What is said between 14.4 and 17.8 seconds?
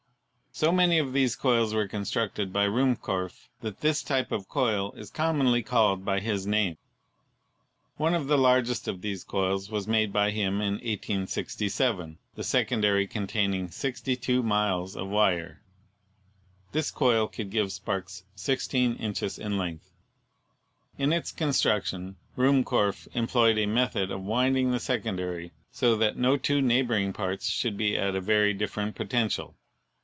miles of wire. This coil could give